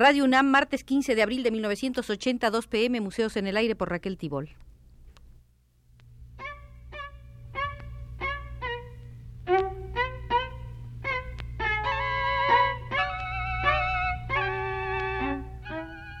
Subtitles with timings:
[0.00, 3.90] Radio UNAM, martes 15 de abril de 1980, 2 pm, Museos en el Aire por
[3.90, 4.48] Raquel Tibol.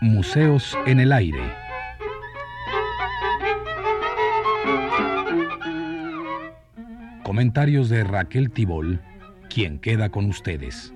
[0.02, 1.40] Museos en el Aire.
[7.22, 9.00] Comentarios de Raquel Tibol,
[9.48, 10.92] quien queda con ustedes.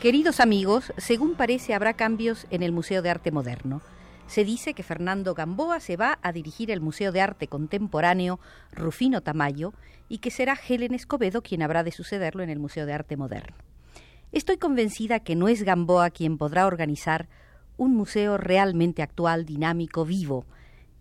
[0.00, 3.82] Queridos amigos, según parece habrá cambios en el Museo de Arte Moderno.
[4.28, 8.40] Se dice que Fernando Gamboa se va a dirigir el Museo de Arte Contemporáneo
[8.72, 9.74] Rufino Tamayo
[10.08, 13.54] y que será Helen Escobedo quien habrá de sucederlo en el Museo de Arte Moderno.
[14.32, 17.28] Estoy convencida que no es Gamboa quien podrá organizar
[17.76, 20.46] un museo realmente actual, dinámico, vivo.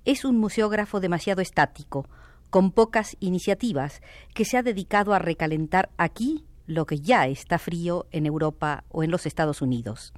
[0.03, 2.09] Es un museógrafo demasiado estático,
[2.49, 4.01] con pocas iniciativas,
[4.33, 9.03] que se ha dedicado a recalentar aquí lo que ya está frío en Europa o
[9.03, 10.13] en los Estados Unidos.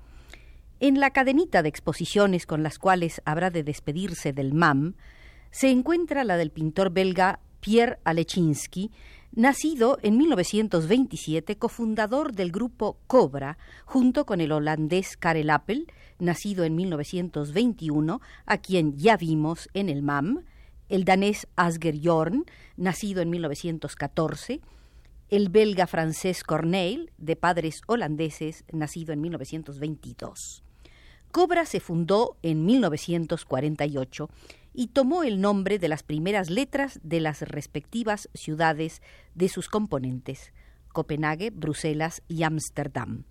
[0.82, 4.96] En la cadenita de exposiciones con las cuales habrá de despedirse del MAM,
[5.50, 8.92] se encuentra la del pintor belga Pierre Alechinsky,
[9.32, 15.88] nacido en 1927, cofundador del grupo Cobra, junto con el holandés Karel Appel,
[16.20, 20.44] nacido en 1921, a quien ya vimos en el MAM,
[20.90, 22.44] el danés Asger Jorn,
[22.76, 24.60] nacido en 1914,
[25.32, 30.62] el belga francés Corneille, de padres holandeses, nacido en 1922.
[31.32, 34.30] Cobra se fundó en 1948
[34.74, 39.02] y tomó el nombre de las primeras letras de las respectivas ciudades
[39.34, 40.52] de sus componentes,
[40.92, 43.24] Copenhague, Bruselas y Ámsterdam.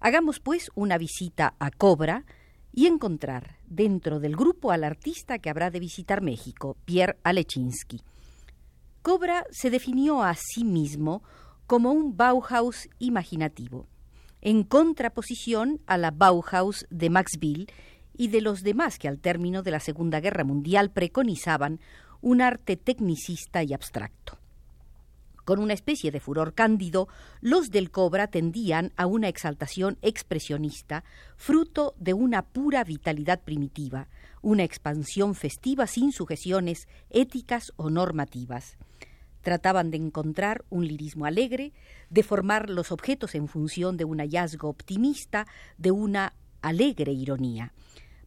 [0.00, 2.26] Hagamos pues una visita a Cobra
[2.74, 8.02] y encontrar dentro del grupo al artista que habrá de visitar México, Pierre Alechinsky.
[9.08, 11.22] Cobra se definió a sí mismo
[11.66, 13.88] como un Bauhaus imaginativo,
[14.42, 17.72] en contraposición a la Bauhaus de Max Bill
[18.12, 21.80] y de los demás que al término de la Segunda Guerra Mundial preconizaban
[22.20, 24.36] un arte tecnicista y abstracto.
[25.46, 27.08] Con una especie de furor cándido,
[27.40, 31.02] los del Cobra tendían a una exaltación expresionista,
[31.38, 34.08] fruto de una pura vitalidad primitiva,
[34.42, 38.76] una expansión festiva sin sujeciones éticas o normativas.
[39.42, 41.72] Trataban de encontrar un lirismo alegre,
[42.10, 47.72] de formar los objetos en función de un hallazgo optimista, de una alegre ironía.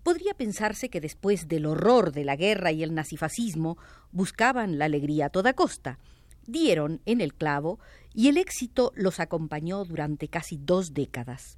[0.03, 3.77] Podría pensarse que después del horror de la guerra y el nazifascismo
[4.11, 5.99] buscaban la alegría a toda costa.
[6.47, 7.79] Dieron en el clavo
[8.13, 11.57] y el éxito los acompañó durante casi dos décadas.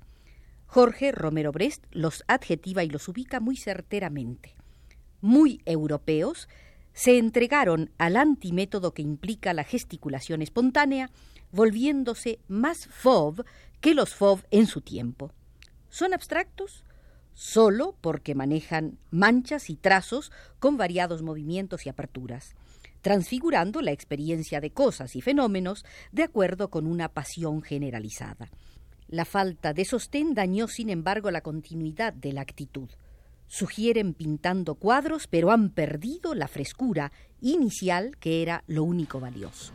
[0.73, 4.55] Jorge Romero Brest los adjetiva y los ubica muy certeramente.
[5.21, 6.49] Muy europeos,
[6.93, 11.11] se entregaron al antimétodo que implica la gesticulación espontánea,
[11.51, 13.45] volviéndose más FOV
[13.81, 15.31] que los FOV en su tiempo.
[15.89, 16.83] ¿Son abstractos?
[17.35, 22.55] Solo porque manejan manchas y trazos con variados movimientos y aperturas,
[23.01, 28.49] transfigurando la experiencia de cosas y fenómenos de acuerdo con una pasión generalizada.
[29.13, 32.89] La falta de sostén dañó, sin embargo, la continuidad de la actitud
[33.45, 39.71] sugieren pintando cuadros, pero han perdido la frescura inicial que era lo único valioso.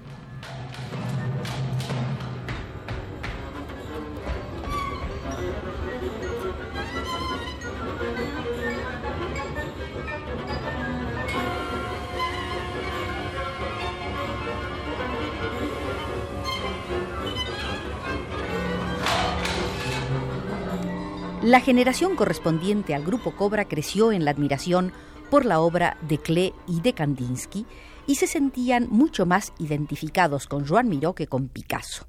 [21.49, 24.93] La generación correspondiente al grupo Cobra creció en la admiración
[25.31, 27.65] por la obra de Klee y de Kandinsky
[28.07, 32.07] y se sentían mucho más identificados con Joan Miró que con Picasso.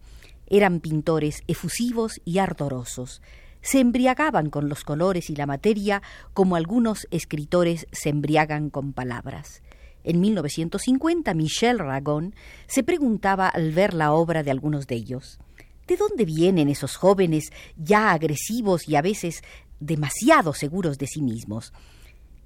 [0.47, 3.21] Eran pintores efusivos y ardorosos.
[3.61, 6.01] Se embriagaban con los colores y la materia
[6.33, 9.63] como algunos escritores se embriagan con palabras.
[10.03, 12.35] En 1950, Michel Ragon
[12.67, 15.39] se preguntaba al ver la obra de algunos de ellos.
[15.89, 19.41] ¿De dónde vienen esos jóvenes ya agresivos y a veces
[19.79, 21.73] demasiado seguros de sí mismos?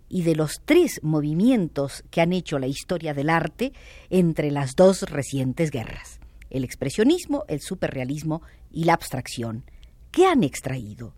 [0.08, 3.74] Y de los tres movimientos que han hecho la historia del arte
[4.10, 9.66] entre las dos recientes guerras, el expresionismo, el superrealismo y la abstracción,
[10.10, 11.14] ¿qué han extraído?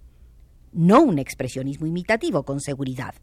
[0.72, 3.13] No un expresionismo imitativo, con seguridad,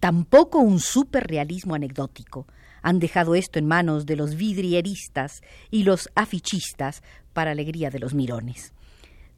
[0.00, 2.46] tampoco un superrealismo anecdótico.
[2.80, 7.02] Han dejado esto en manos de los vidrieristas y los afichistas
[7.36, 8.72] para alegría de los mirones.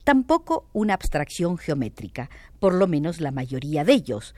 [0.04, 2.30] Tampoco una abstracción geométrica,
[2.60, 4.36] por lo menos la mayoría de ellos,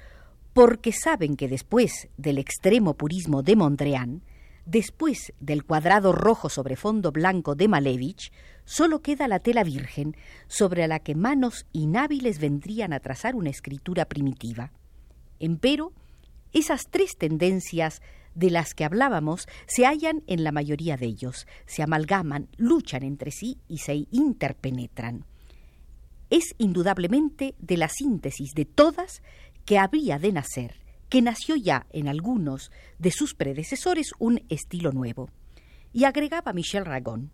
[0.54, 4.22] porque saben que después del extremo purismo de Mondrian,
[4.64, 8.32] después del cuadrado rojo sobre fondo blanco de Malevich,
[8.64, 10.16] solo queda la tela virgen
[10.48, 14.72] sobre la que manos inhábiles vendrían a trazar una escritura primitiva.
[15.38, 15.92] Empero,
[16.54, 18.00] esas tres tendencias
[18.34, 23.30] de las que hablábamos se hallan en la mayoría de ellos, se amalgaman, luchan entre
[23.30, 25.24] sí y se interpenetran.
[26.30, 29.22] Es indudablemente de la síntesis de todas
[29.64, 30.76] que habría de nacer,
[31.08, 35.28] que nació ya en algunos de sus predecesores un estilo nuevo.
[35.92, 37.32] Y agregaba Michel Ragon,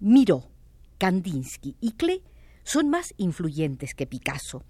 [0.00, 0.48] Miró,
[0.96, 2.22] Kandinsky y Klee
[2.64, 4.64] son más influyentes que Picasso,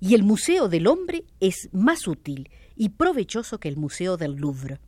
[0.00, 4.80] y el Museo del Hombre es más útil y provechoso que el Museo del Louvre.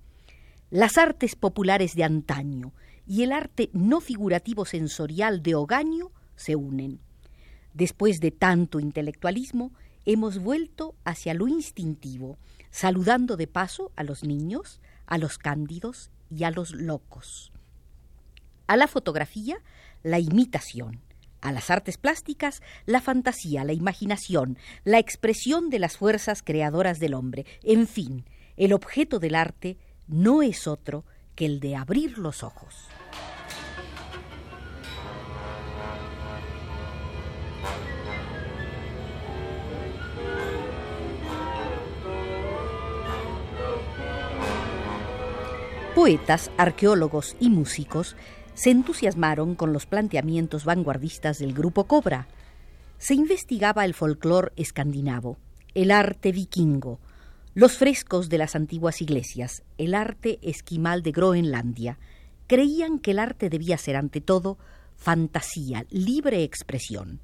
[0.74, 2.72] Las artes populares de antaño
[3.06, 6.98] y el arte no figurativo sensorial de Ogaño se unen.
[7.74, 9.70] Después de tanto intelectualismo,
[10.04, 12.38] hemos vuelto hacia lo instintivo,
[12.72, 17.52] saludando de paso a los niños, a los cándidos y a los locos.
[18.66, 19.58] A la fotografía,
[20.02, 21.02] la imitación.
[21.40, 27.14] A las artes plásticas, la fantasía, la imaginación, la expresión de las fuerzas creadoras del
[27.14, 27.46] hombre.
[27.62, 28.24] En fin,
[28.56, 29.78] el objeto del arte
[30.08, 31.04] no es otro
[31.34, 32.88] que el de abrir los ojos.
[45.94, 48.16] Poetas, arqueólogos y músicos
[48.54, 52.26] se entusiasmaron con los planteamientos vanguardistas del grupo Cobra.
[52.98, 55.38] Se investigaba el folclore escandinavo,
[55.74, 56.98] el arte vikingo,
[57.54, 61.98] los frescos de las antiguas iglesias, el arte esquimal de Groenlandia.
[62.48, 64.58] Creían que el arte debía ser ante todo
[64.96, 67.20] fantasía, libre expresión.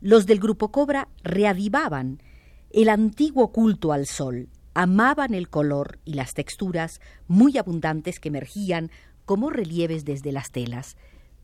[0.00, 2.22] Los del grupo Cobra reavivaban
[2.70, 8.90] el antiguo culto al sol, amaban el color y las texturas muy abundantes que emergían
[9.24, 10.96] como relieves desde las telas.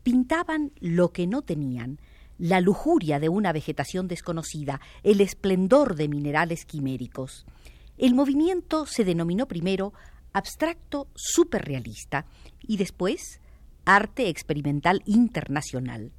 [0.03, 1.99] Pintaban lo que no tenían,
[2.37, 7.45] la lujuria de una vegetación desconocida, el esplendor de minerales quiméricos.
[8.01, 9.93] El movimiento se denominó primero
[10.33, 12.25] abstracto superrealista
[12.59, 13.39] y después
[13.85, 16.11] arte experimental internacional.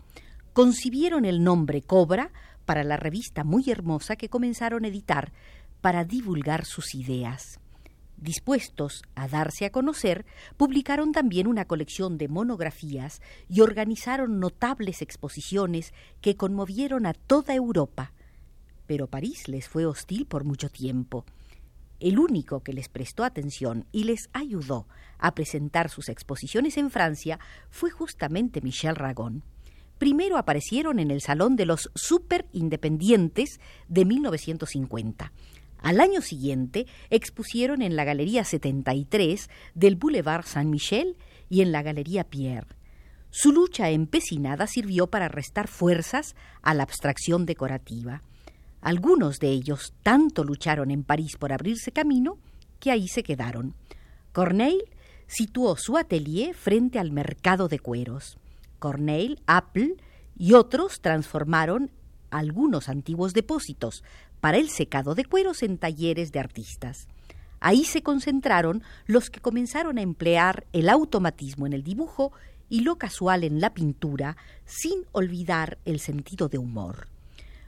[0.53, 2.31] Concibieron el nombre Cobra
[2.67, 5.33] para la revista muy hermosa que comenzaron a editar
[5.81, 7.59] para divulgar sus ideas.
[8.17, 10.25] Dispuestos a darse a conocer,
[10.57, 18.13] publicaron también una colección de monografías y organizaron notables exposiciones que conmovieron a toda Europa.
[18.87, 21.25] Pero París les fue hostil por mucho tiempo.
[22.03, 24.87] El único que les prestó atención y les ayudó
[25.19, 27.39] a presentar sus exposiciones en Francia
[27.71, 29.43] fue justamente Michel Ragon.
[29.97, 35.33] Primero aparecieron en el Salón de los Super Independientes de 1950
[35.83, 41.17] al año siguiente expusieron en la Galería 73 del Boulevard Saint-Michel
[41.51, 42.69] y en la Galería Pierre.
[43.31, 48.23] Su lucha empecinada sirvió para restar fuerzas a la abstracción decorativa.
[48.83, 52.37] Algunos de ellos tanto lucharon en París por abrirse camino
[52.81, 53.75] que ahí se quedaron.
[54.33, 54.85] Corneille
[55.29, 58.39] situó su atelier frente al mercado de cueros.
[58.81, 59.95] Corneille, Apple
[60.37, 61.93] y otros transformaron
[62.31, 64.03] algunos antiguos depósitos
[64.41, 67.07] para el secado de cueros en talleres de artistas.
[67.61, 72.33] Ahí se concentraron los que comenzaron a emplear el automatismo en el dibujo
[72.69, 77.12] y lo casual en la pintura, sin olvidar el sentido de humor.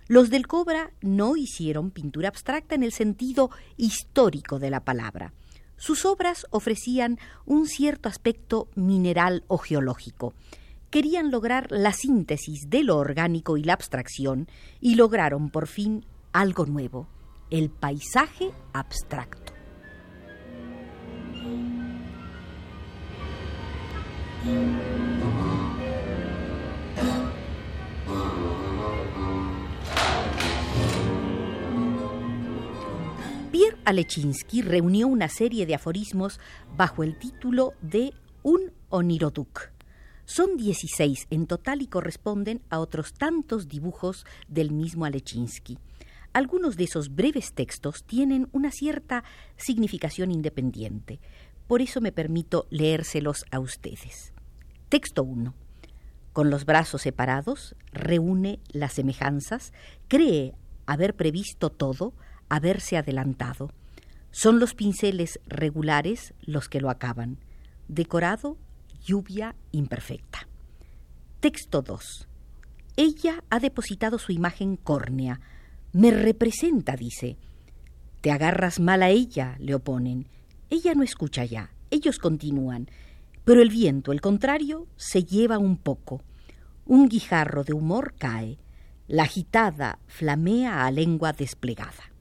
[0.06, 5.32] Los del Cobra no hicieron pintura abstracta en el sentido histórico de la palabra.
[5.76, 10.34] Sus obras ofrecían un cierto aspecto mineral o geológico.
[10.90, 14.46] Querían lograr la síntesis de lo orgánico y la abstracción
[14.80, 17.08] y lograron por fin algo nuevo,
[17.50, 19.52] el paisaje abstracto.
[33.84, 36.40] Alechinsky reunió una serie de aforismos
[36.76, 39.70] bajo el título de Un Oniroduk.
[40.24, 45.78] Son 16 en total y corresponden a otros tantos dibujos del mismo Alechinsky.
[46.32, 49.22] Algunos de esos breves textos tienen una cierta
[49.56, 51.20] significación independiente.
[51.66, 54.32] Por eso me permito leérselos a ustedes.
[54.88, 55.54] Texto 1.
[56.32, 59.72] Con los brazos separados, reúne las semejanzas,
[60.08, 60.54] cree
[60.86, 62.14] haber previsto todo,
[62.48, 63.70] haberse adelantado.
[64.30, 67.38] Son los pinceles regulares los que lo acaban.
[67.88, 68.56] Decorado,
[69.04, 70.48] lluvia imperfecta.
[71.40, 72.28] Texto 2.
[72.96, 75.40] Ella ha depositado su imagen córnea.
[75.92, 77.36] Me representa, dice.
[78.20, 80.28] Te agarras mal a ella, le oponen.
[80.70, 81.70] Ella no escucha ya.
[81.90, 82.88] Ellos continúan.
[83.44, 86.22] Pero el viento, el contrario, se lleva un poco.
[86.86, 88.58] Un guijarro de humor cae.
[89.06, 92.13] La agitada flamea a lengua desplegada.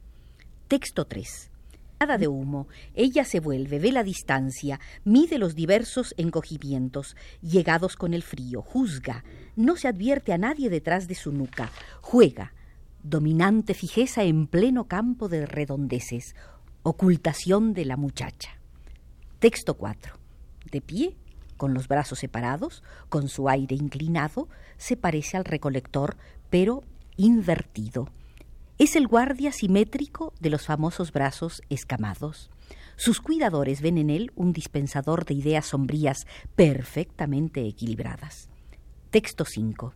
[0.67, 1.51] Texto 3.
[1.99, 2.67] Nada de humo.
[2.95, 9.23] Ella se vuelve, ve la distancia, mide los diversos encogimientos, llegados con el frío, juzga,
[9.55, 11.69] no se advierte a nadie detrás de su nuca,
[12.01, 12.53] juega,
[13.03, 16.35] dominante fijeza en pleno campo de redondeces,
[16.81, 18.57] ocultación de la muchacha.
[19.39, 20.15] Texto 4.
[20.71, 21.15] De pie,
[21.57, 26.17] con los brazos separados, con su aire inclinado, se parece al recolector,
[26.49, 26.83] pero
[27.17, 28.09] invertido.
[28.79, 32.49] Es el guardia simétrico de los famosos brazos escamados.
[32.95, 36.25] Sus cuidadores ven en él un dispensador de ideas sombrías
[36.55, 38.49] perfectamente equilibradas.
[39.11, 39.93] Texto 5.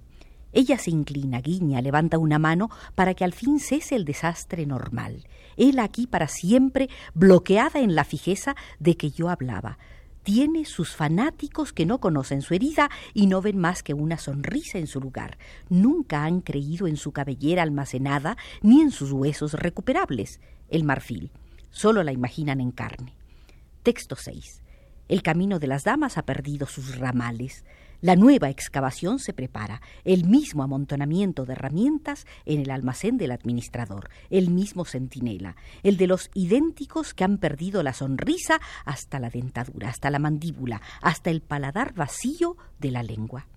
[0.53, 5.27] Ella se inclina, guiña, levanta una mano para que al fin cese el desastre normal.
[5.57, 9.79] Él aquí para siempre, bloqueada en la fijeza de que yo hablaba.
[10.27, 14.77] Tiene sus fanáticos que no conocen su herida y no ven más que una sonrisa
[14.77, 15.38] en su lugar.
[15.69, 21.31] Nunca han creído en su cabellera almacenada ni en sus huesos recuperables, el marfil.
[21.69, 23.15] Solo la imaginan en carne.
[23.84, 24.63] Texto 6.
[25.07, 27.63] El camino de las damas ha perdido sus ramales.
[28.00, 34.10] La nueva excavación se prepara, el mismo amontonamiento de herramientas en el almacén del administrador,
[34.30, 39.89] el mismo centinela, el de los idénticos que han perdido la sonrisa hasta la dentadura,
[39.89, 43.48] hasta la mandíbula, hasta el paladar vacío de la lengua.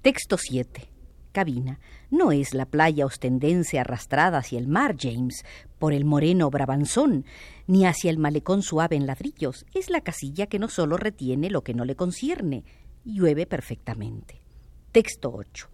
[0.00, 0.88] Texto 7.
[1.32, 1.78] Cabina.
[2.10, 5.44] No es la playa ostendense arrastrada hacia el mar, James,
[5.78, 7.26] por el moreno brabanzón,
[7.66, 9.66] ni hacia el malecón suave en ladrillos.
[9.74, 12.64] Es la casilla que no solo retiene lo que no le concierne,
[13.12, 14.40] llueve perfectamente.
[14.92, 15.68] Texto 8.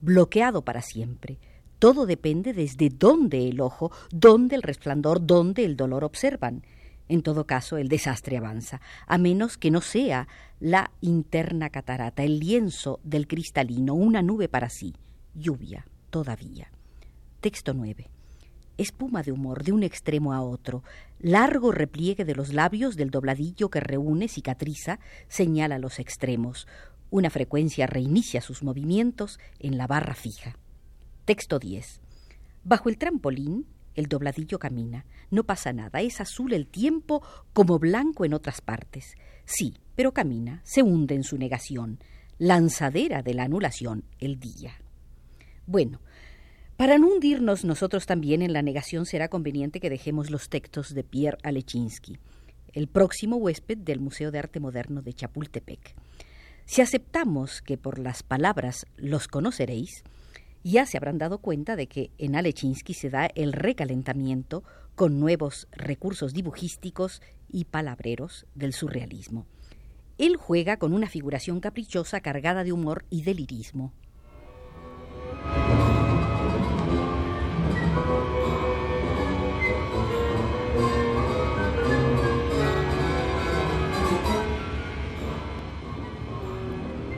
[0.00, 1.38] Bloqueado para siempre.
[1.78, 6.62] Todo depende desde dónde el ojo, dónde el resplandor, dónde el dolor observan.
[7.08, 10.26] En todo caso, el desastre avanza, a menos que no sea
[10.58, 14.94] la interna catarata, el lienzo del cristalino, una nube para sí,
[15.34, 16.70] lluvia, todavía.
[17.40, 18.15] Texto 9.
[18.78, 20.82] Espuma de humor de un extremo a otro,
[21.18, 26.66] largo repliegue de los labios del dobladillo que reúne, cicatriza, señala los extremos.
[27.08, 30.58] Una frecuencia reinicia sus movimientos en la barra fija.
[31.24, 32.00] Texto 10.
[32.64, 35.06] Bajo el trampolín, el dobladillo camina.
[35.30, 36.02] No pasa nada.
[36.02, 39.14] Es azul el tiempo como blanco en otras partes.
[39.44, 40.60] Sí, pero camina.
[40.64, 41.98] Se hunde en su negación.
[42.38, 44.74] Lanzadera de la anulación, el día.
[45.66, 46.00] Bueno,
[46.76, 51.04] para no hundirnos nosotros también en la negación será conveniente que dejemos los textos de
[51.04, 52.18] Pierre Alechinsky,
[52.72, 55.94] el próximo huésped del Museo de Arte Moderno de Chapultepec.
[56.66, 60.04] Si aceptamos que por las palabras los conoceréis,
[60.64, 64.64] ya se habrán dado cuenta de que en Alechinsky se da el recalentamiento
[64.94, 69.46] con nuevos recursos dibujísticos y palabreros del surrealismo.
[70.18, 73.92] Él juega con una figuración caprichosa cargada de humor y delirismo.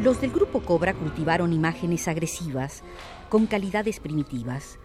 [0.08, 2.82] Los del grupo Cobra cultivaron imágenes agresivas
[3.28, 4.78] con calidades primitivas.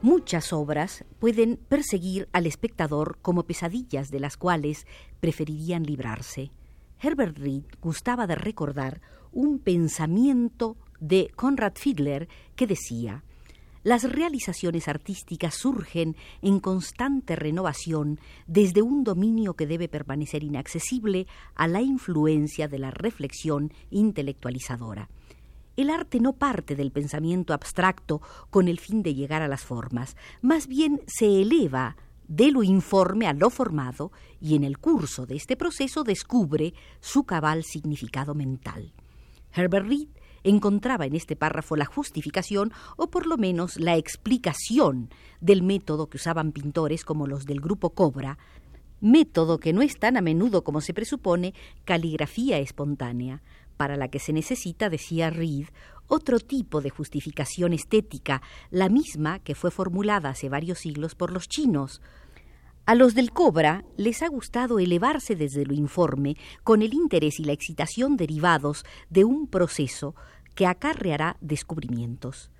[0.00, 4.86] Muchas obras pueden perseguir al espectador como pesadillas de las cuales
[5.20, 6.50] preferirían librarse.
[6.98, 13.22] Herbert Reed gustaba de recordar un pensamiento de Conrad Fiedler que decía
[13.82, 21.66] las realizaciones artísticas surgen en constante renovación desde un dominio que debe permanecer inaccesible a
[21.66, 25.08] la influencia de la reflexión intelectualizadora.
[25.76, 28.20] El arte no parte del pensamiento abstracto
[28.50, 31.96] con el fin de llegar a las formas, más bien se eleva
[32.28, 37.24] de lo informe a lo formado y en el curso de este proceso descubre su
[37.24, 38.92] cabal significado mental.
[39.52, 40.08] Herbert Reed
[40.44, 46.16] encontraba en este párrafo la justificación o por lo menos la explicación del método que
[46.16, 48.38] usaban pintores como los del grupo Cobra,
[49.00, 51.54] método que no es tan a menudo como se presupone
[51.84, 53.42] caligrafía espontánea,
[53.76, 55.68] para la que se necesita, decía Reed,
[56.06, 61.48] otro tipo de justificación estética, la misma que fue formulada hace varios siglos por los
[61.48, 62.02] chinos,
[62.90, 67.44] a los del Cobra les ha gustado elevarse desde lo informe con el interés y
[67.44, 70.16] la excitación derivados de un proceso
[70.56, 72.50] que acarreará descubrimientos.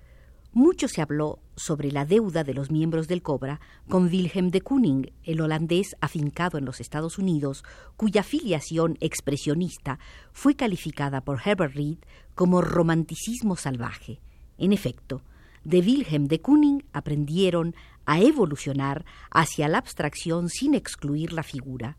[0.52, 3.58] Mucho se habló sobre la deuda de los miembros del Cobra
[3.88, 7.64] con Wilhelm de Kooning, el holandés afincado en los Estados Unidos,
[7.96, 9.98] cuya filiación expresionista
[10.32, 11.98] fue calificada por Herbert Reed
[12.36, 14.20] como romanticismo salvaje.
[14.58, 15.22] En efecto,
[15.64, 17.74] de Wilhelm de Kooning aprendieron
[18.06, 21.96] a evolucionar hacia la abstracción sin excluir la figura.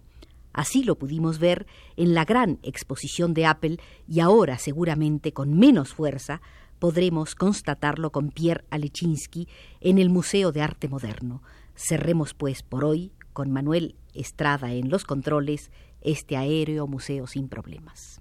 [0.54, 1.66] Así lo pudimos ver
[1.96, 3.78] en la gran exposición de Apple
[4.08, 6.42] y ahora seguramente con menos fuerza
[6.80, 9.48] podremos constatarlo con Pierre Alechinsky
[9.80, 11.42] en el Museo de Arte Moderno.
[11.76, 18.21] Cerremos pues por hoy con Manuel Estrada en los controles este aéreo museo sin problemas.